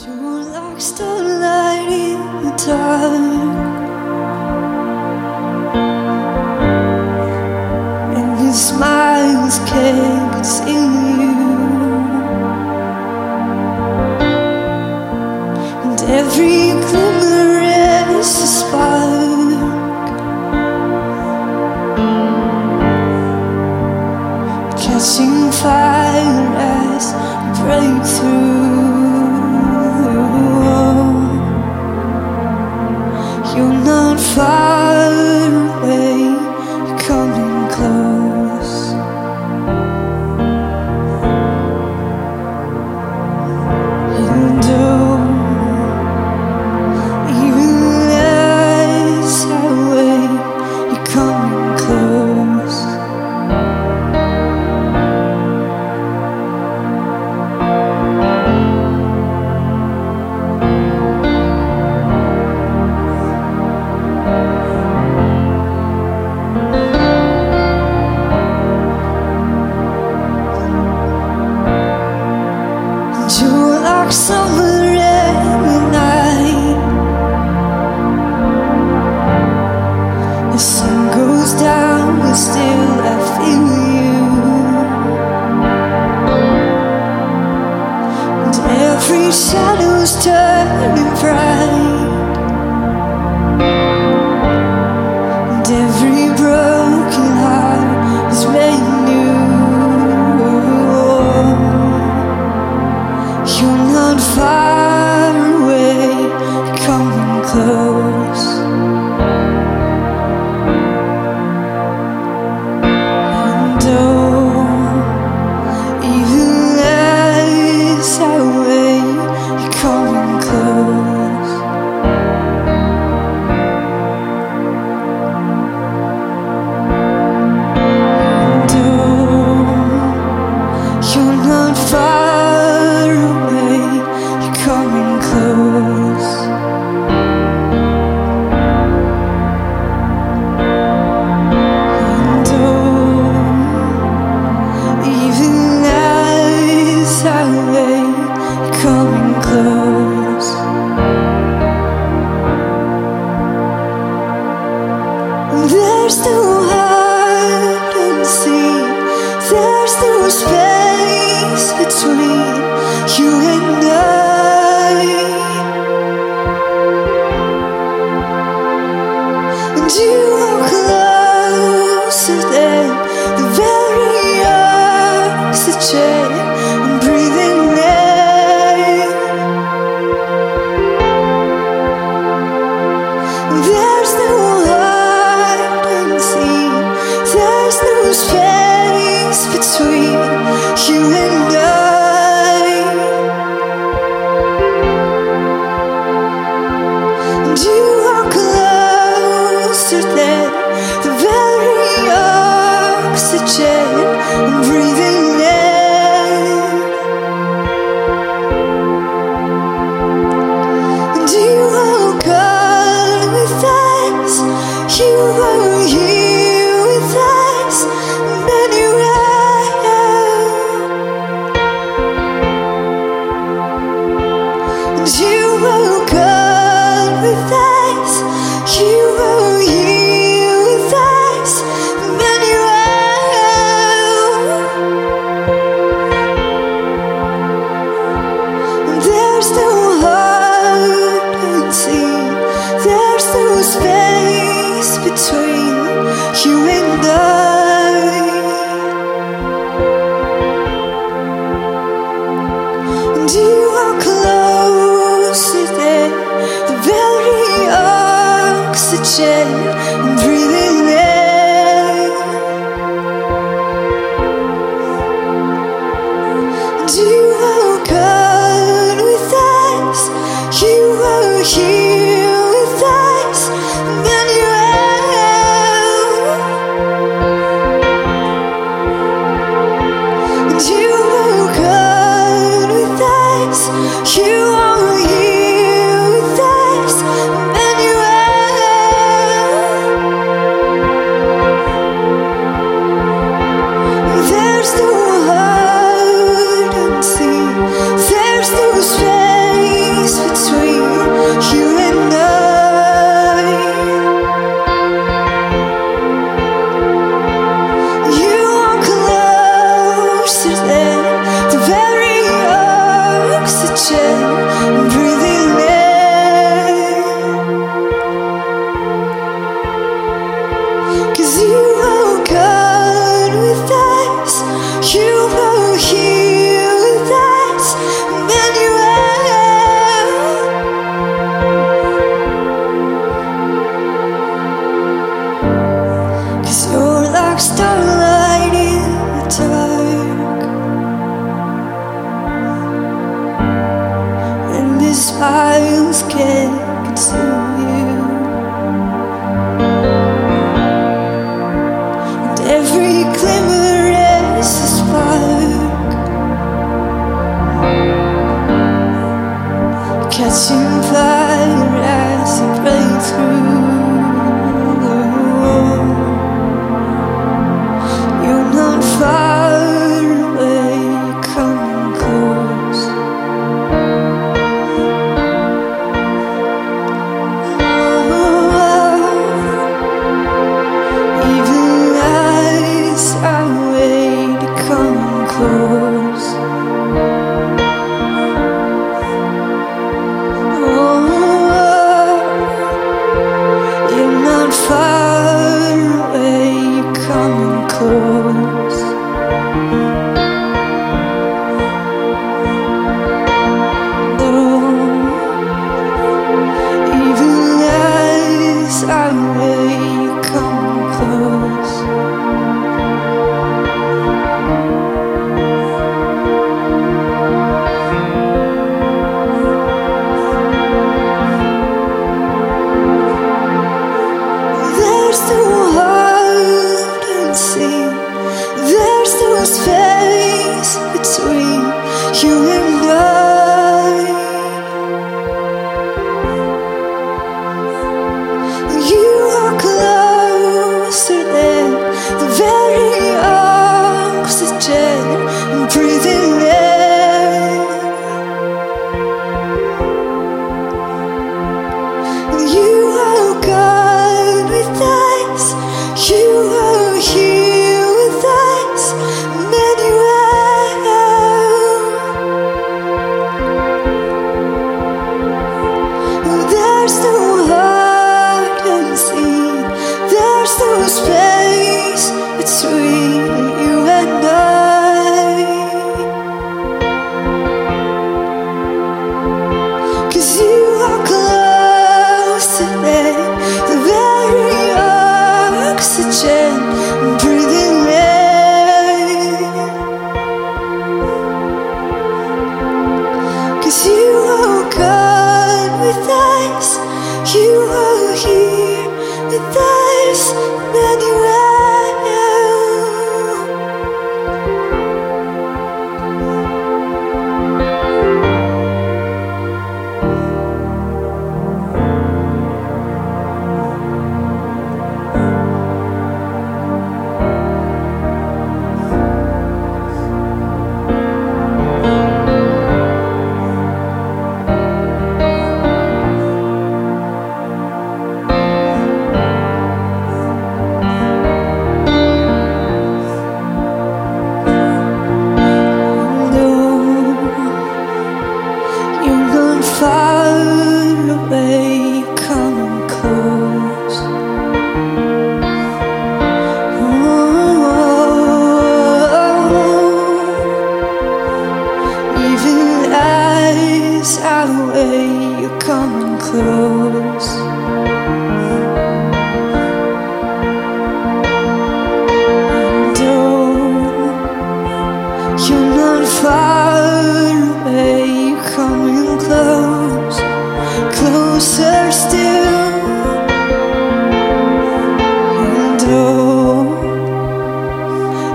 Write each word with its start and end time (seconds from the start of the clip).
You're 0.00 0.44
like 0.44 0.80
starlight 0.80 1.90
in 1.90 2.44
the 2.44 2.50
dark, 2.64 3.12
and 8.16 8.44
your 8.44 8.52
smiles 8.52 9.58
can't. 9.68 10.28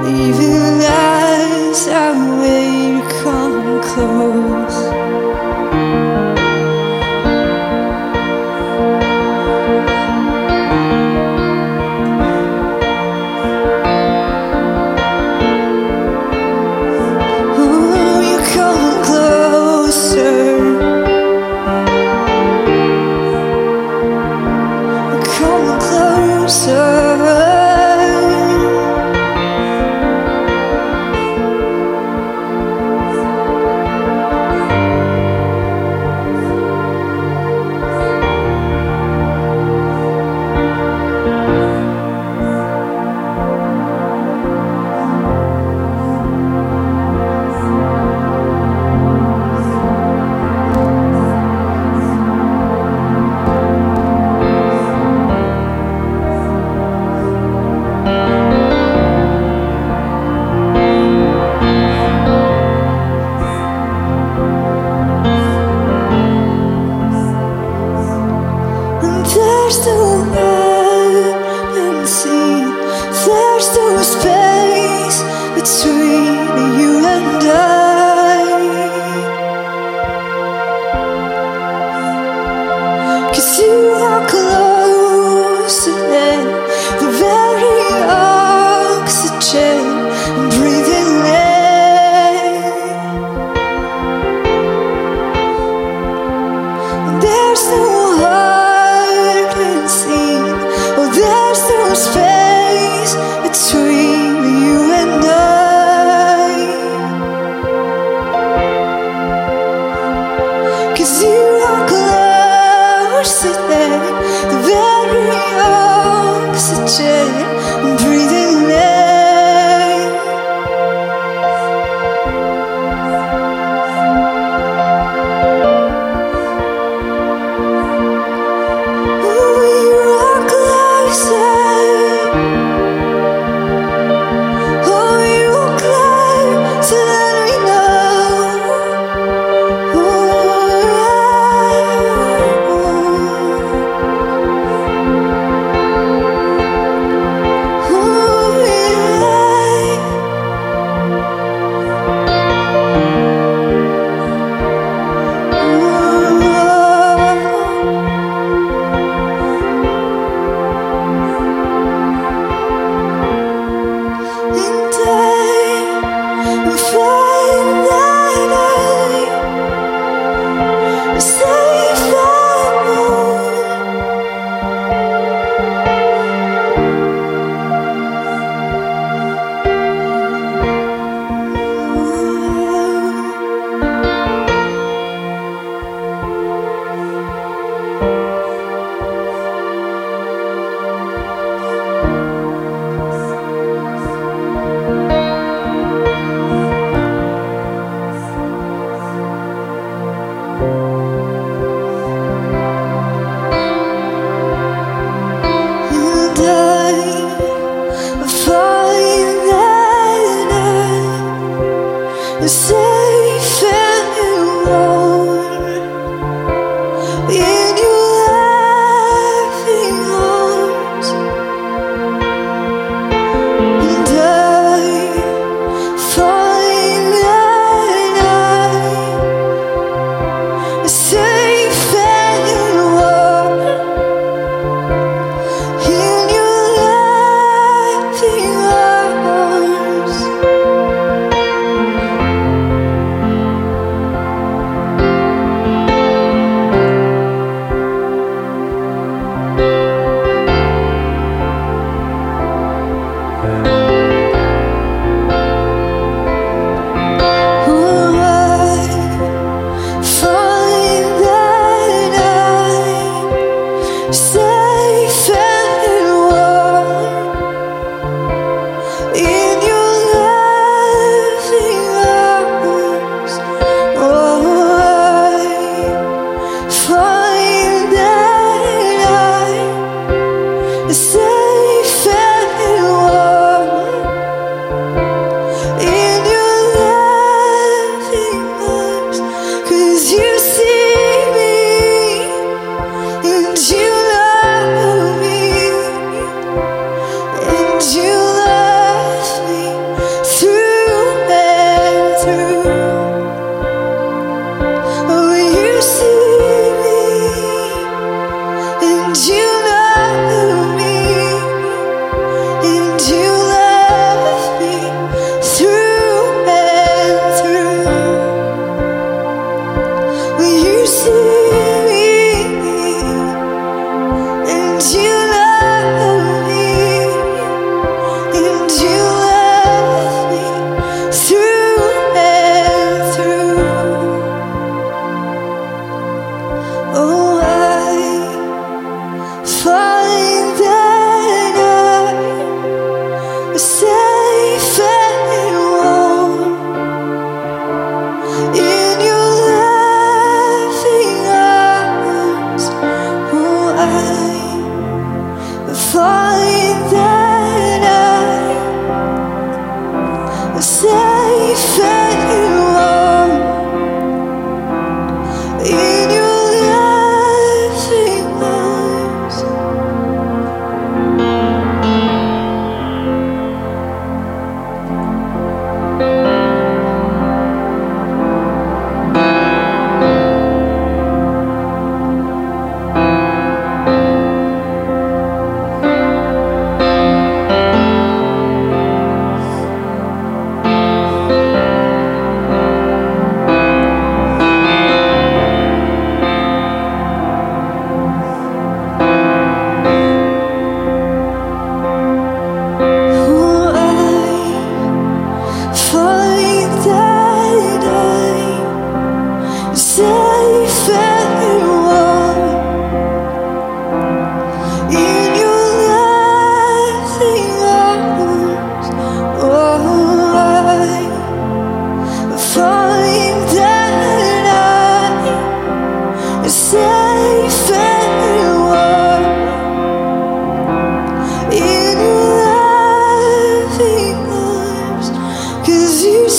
Even 0.08 0.53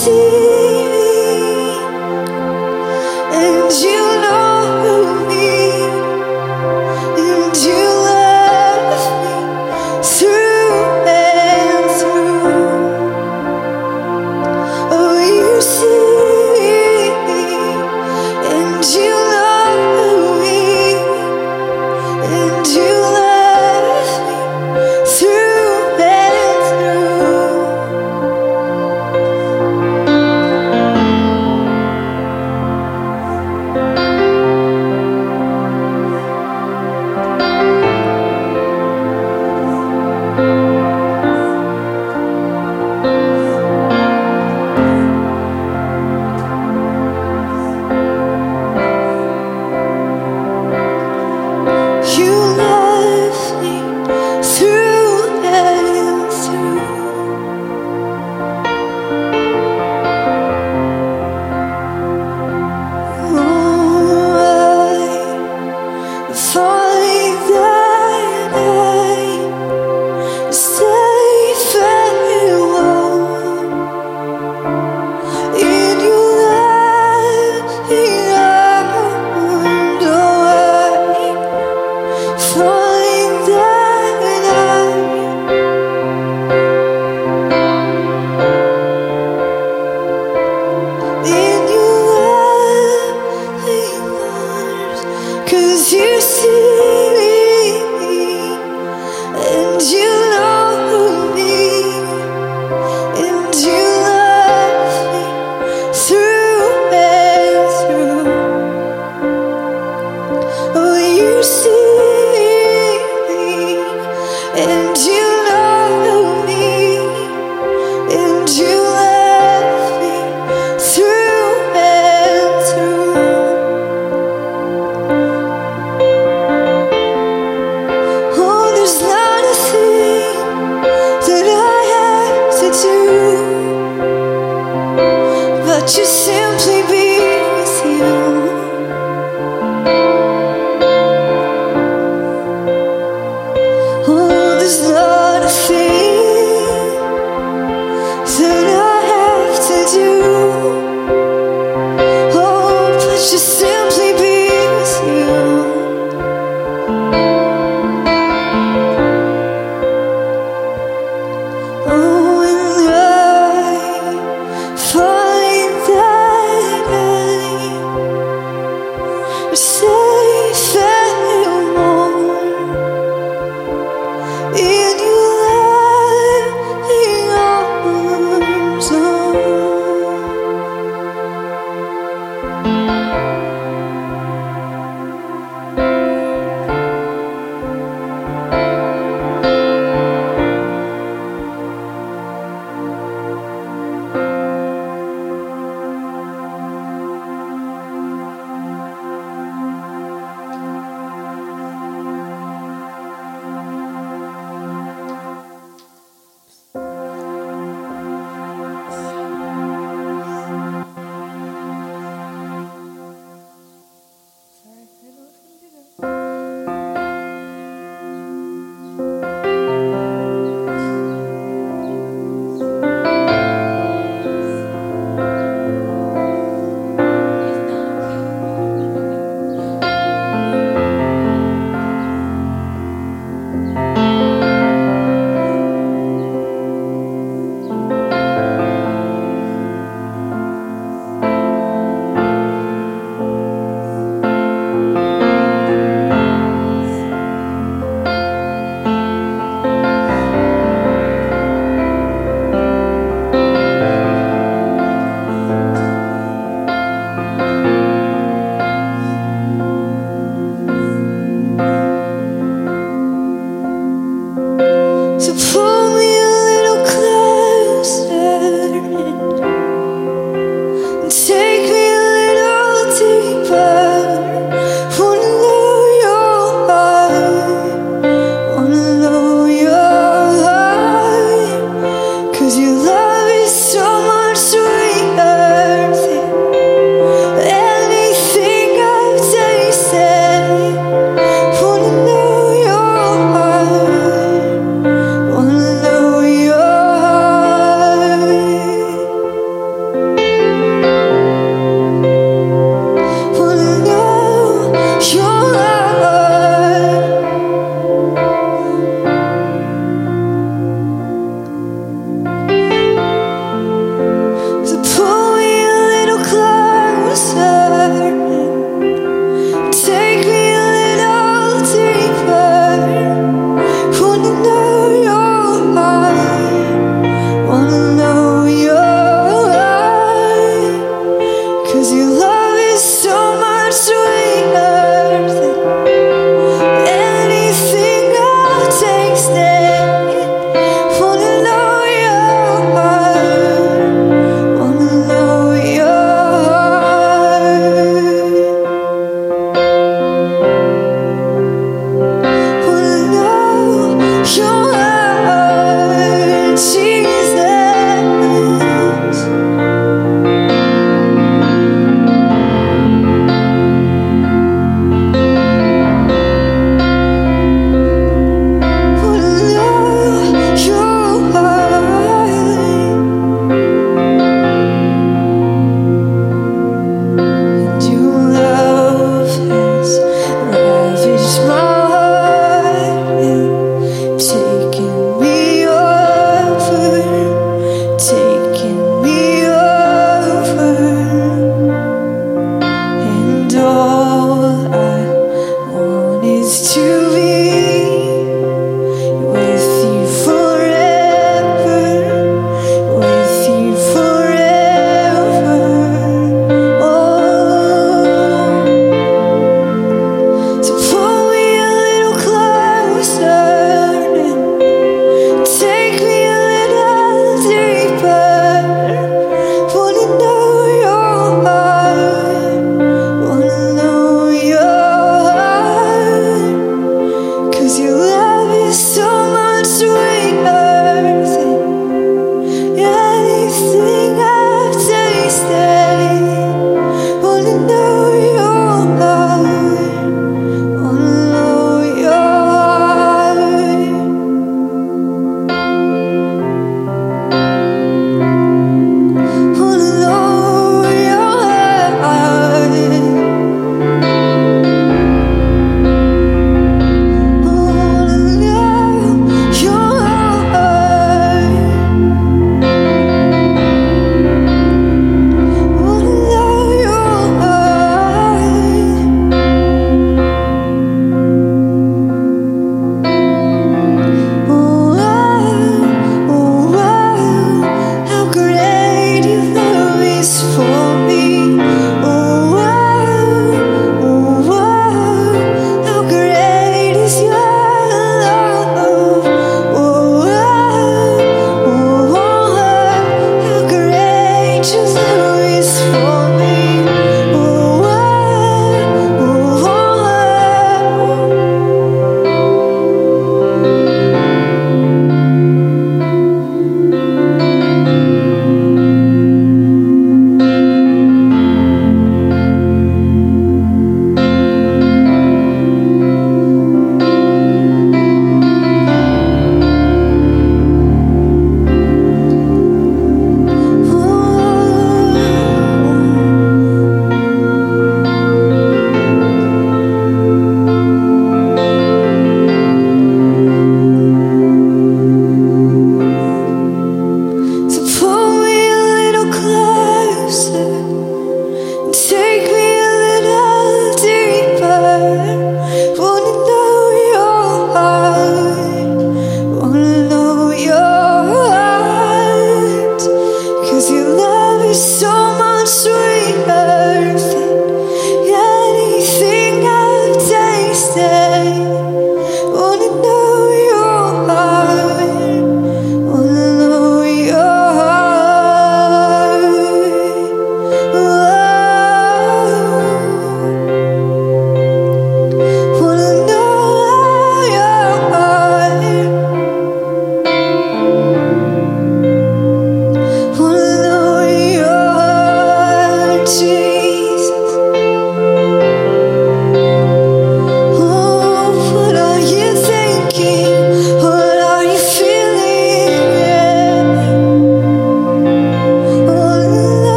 心。 0.00 0.49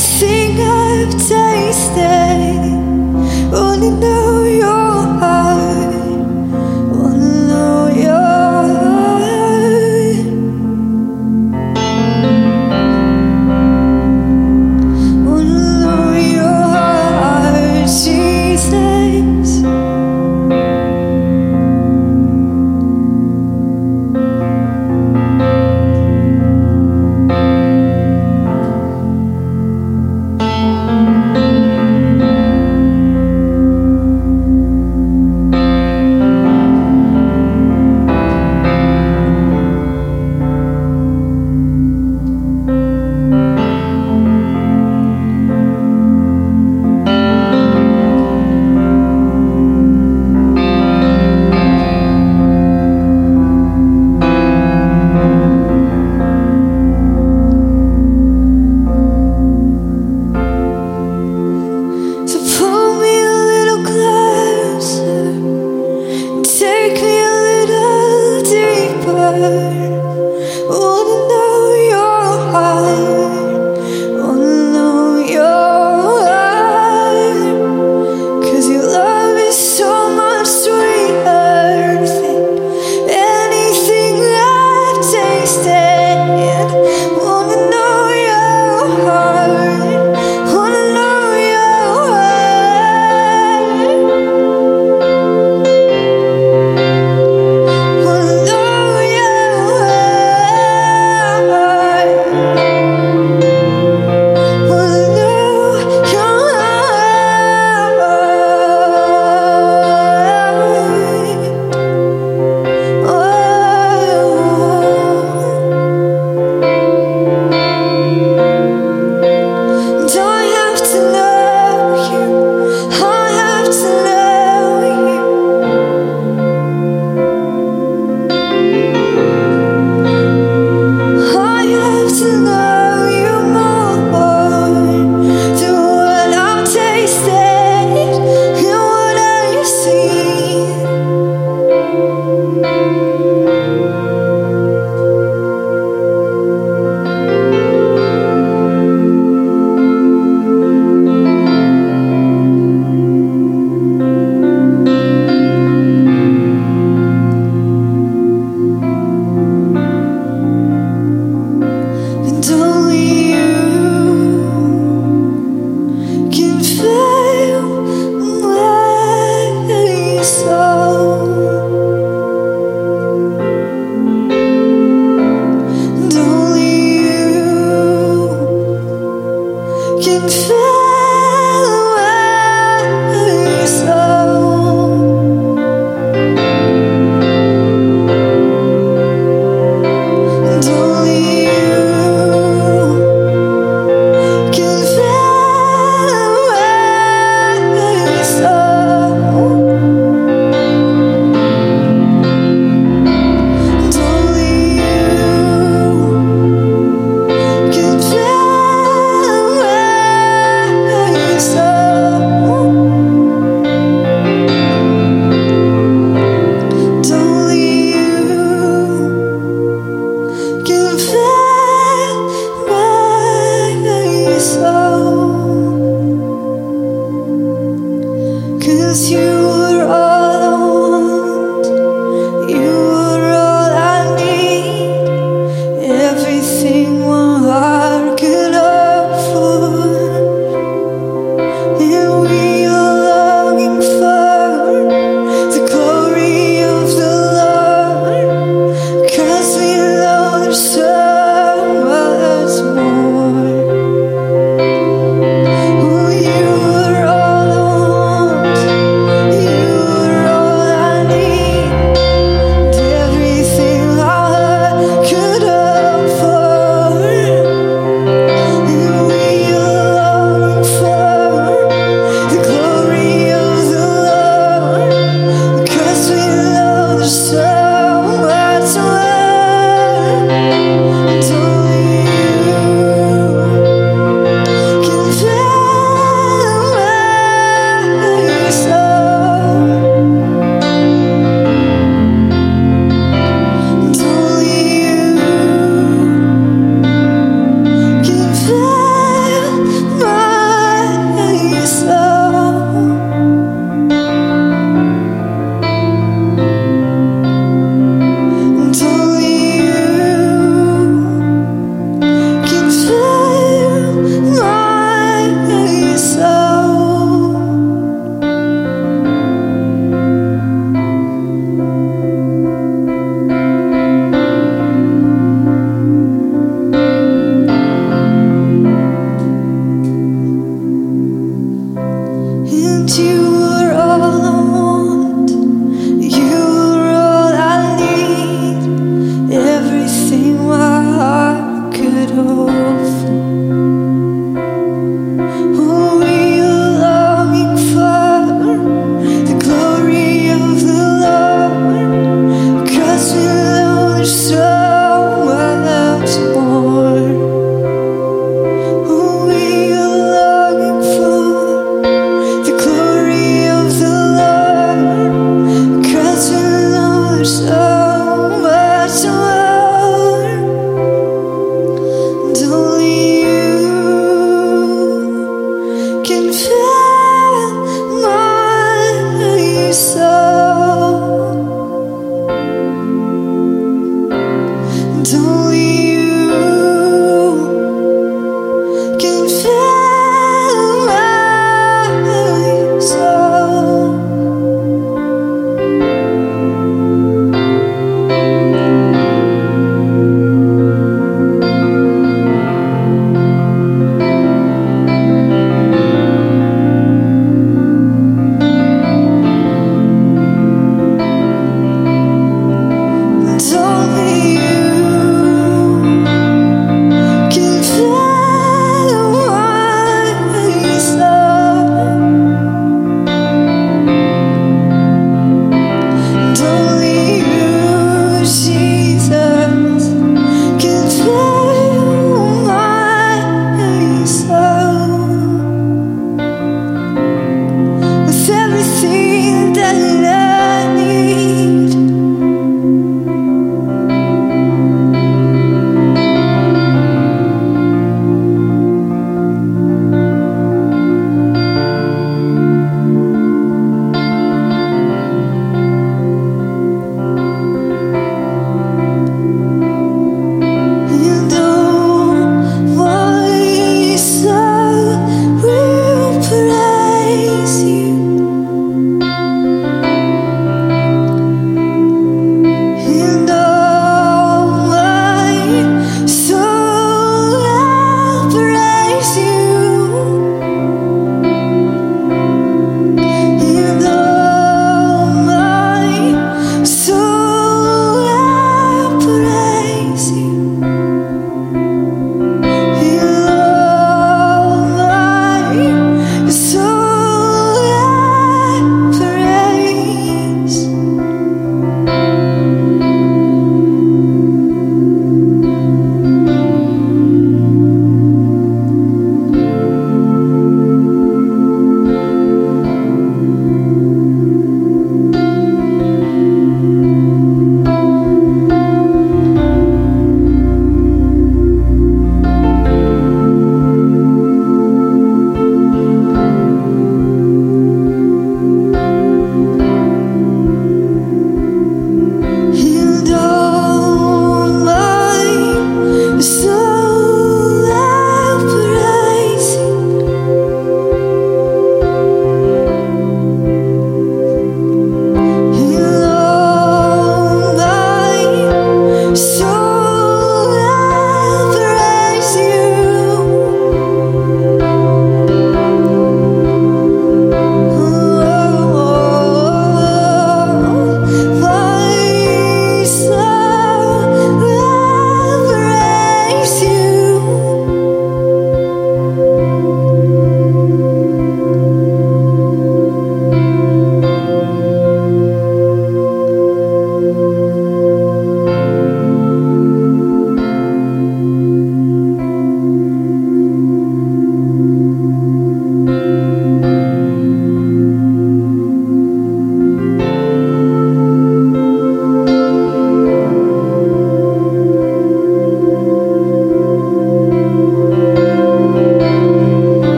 everything 0.00 0.60
I've 0.60 1.12
tasted. 1.12 1.94
Only 3.54 3.90
know. 3.90 4.39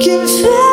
can 0.00 0.26
feel 0.26 0.69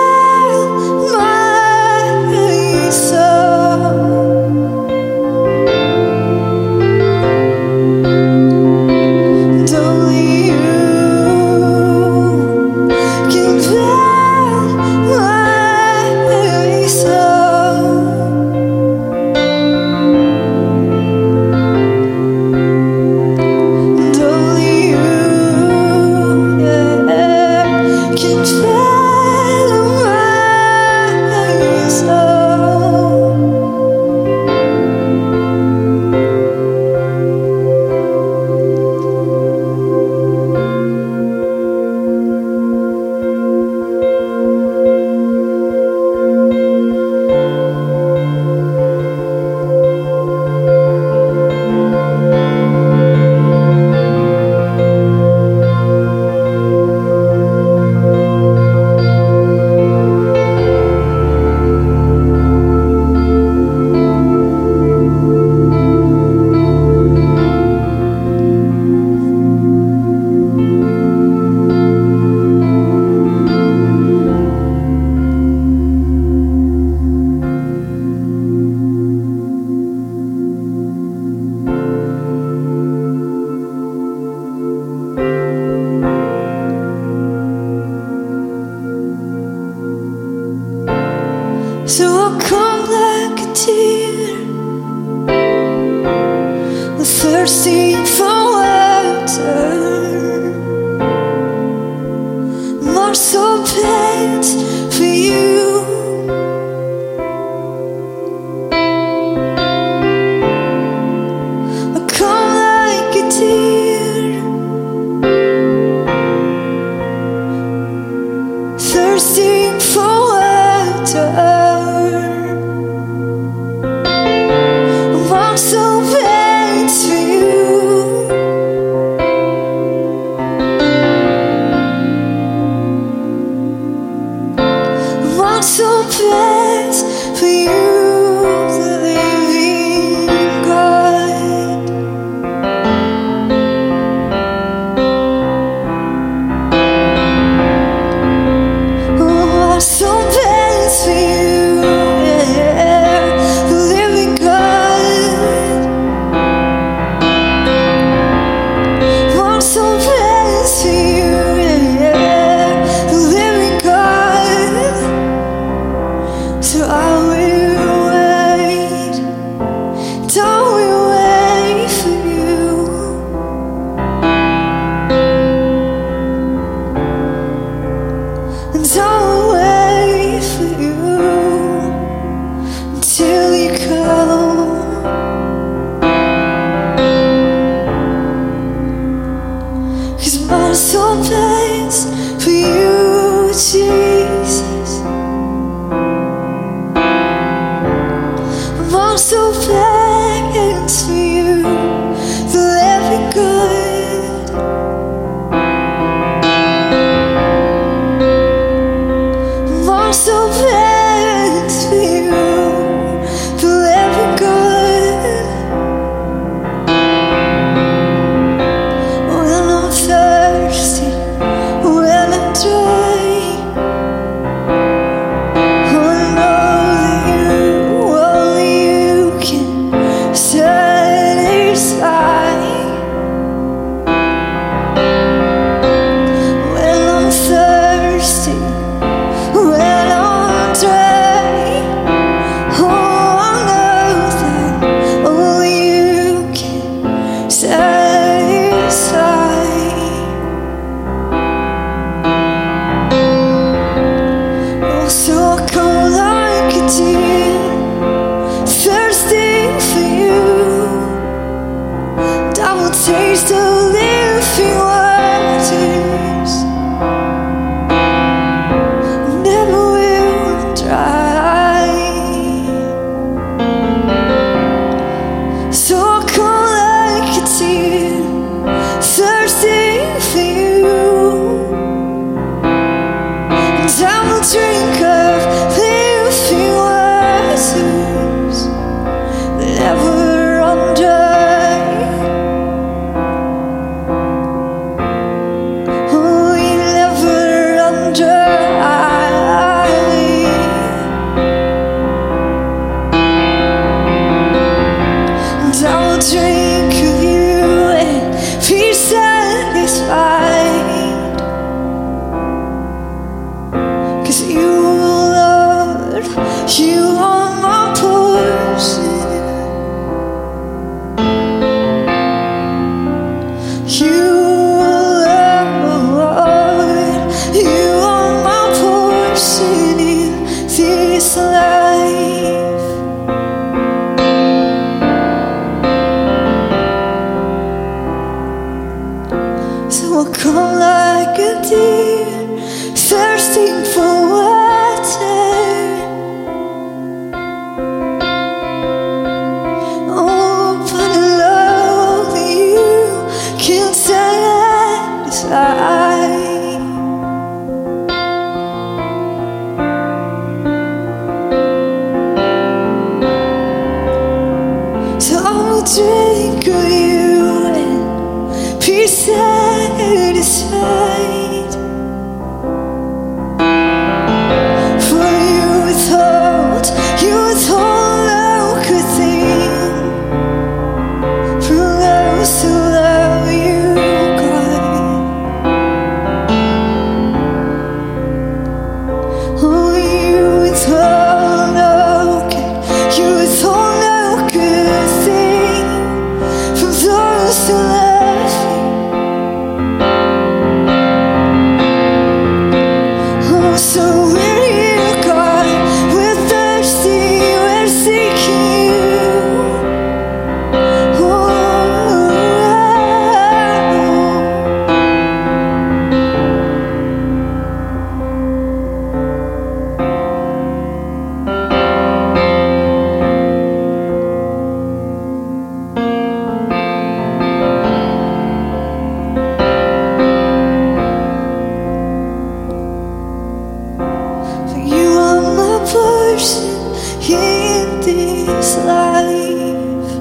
keep 437.28 438.05
this 438.05 438.78
life. 438.86 440.11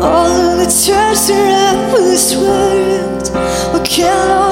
All 0.00 0.30
of 0.30 0.58
the 0.60 0.68
treasure 0.84 1.34
I 1.34 1.90
was 1.92 2.36
worth, 2.36 3.34
what 3.72 3.84
can 3.84 4.30
I? 4.30 4.45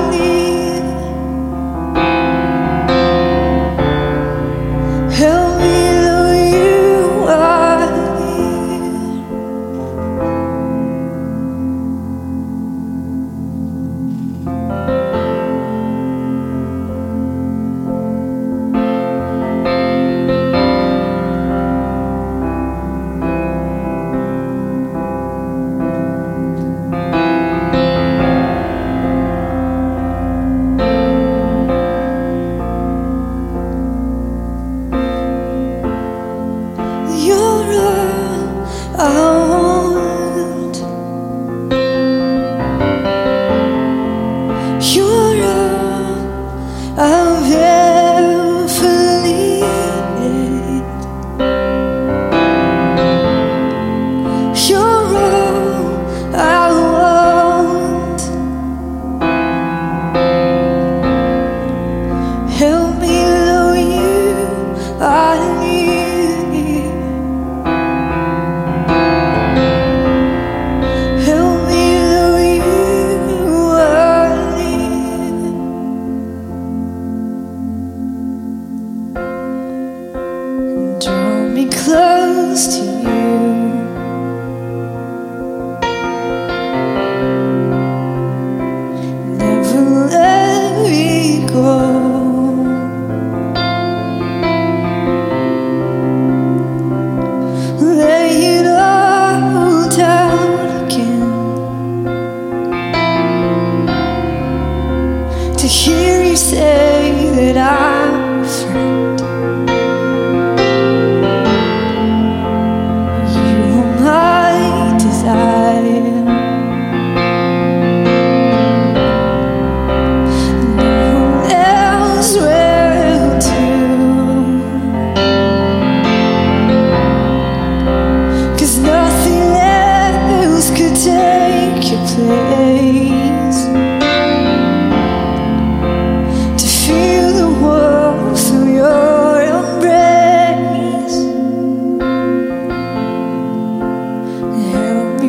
I 0.00 0.10
need. 0.10 0.39